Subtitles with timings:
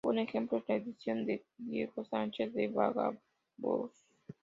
[0.03, 3.91] Un ejemplo es la edición de "Diego Sánchez de Badajoz".